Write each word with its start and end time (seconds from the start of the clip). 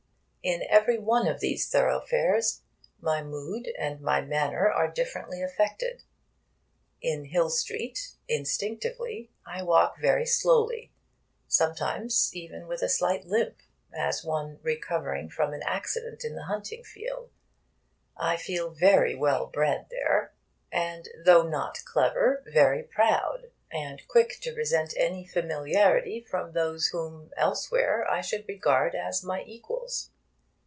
In 0.43 0.63
every 0.71 0.97
one 0.97 1.27
of 1.27 1.39
these 1.39 1.69
thoroughfares 1.69 2.61
my 2.99 3.21
mood 3.21 3.71
and 3.77 4.01
my 4.01 4.21
manner 4.21 4.71
are 4.71 4.87
differently 4.89 5.39
affected. 5.43 6.01
In 6.99 7.25
Hill 7.25 7.51
Street, 7.51 8.15
instinctively, 8.27 9.29
I 9.45 9.61
walk 9.61 9.99
very 9.99 10.25
slowly 10.25 10.91
sometimes, 11.47 12.31
even 12.33 12.65
with 12.65 12.81
a 12.81 12.89
slight 12.89 13.23
limp, 13.27 13.57
as 13.93 14.23
one 14.23 14.57
recovering 14.63 15.29
from 15.29 15.53
an 15.53 15.61
accident 15.63 16.25
in 16.25 16.33
the 16.33 16.45
hunting 16.45 16.83
field. 16.83 17.29
I 18.17 18.35
feel 18.35 18.71
very 18.71 19.13
well 19.13 19.45
bred 19.45 19.89
there, 19.91 20.33
and, 20.71 21.07
though 21.23 21.43
not 21.43 21.83
clever, 21.85 22.43
very 22.47 22.81
proud, 22.81 23.51
and 23.71 24.01
quick 24.07 24.39
to 24.41 24.55
resent 24.55 24.95
any 24.97 25.23
familiarity 25.23 26.19
from 26.19 26.53
those 26.53 26.87
whom 26.87 27.29
elsewhere 27.37 28.09
I 28.09 28.21
should 28.21 28.47
regard 28.47 28.95
as 28.95 29.23
my 29.23 29.43
equals. 29.45 30.09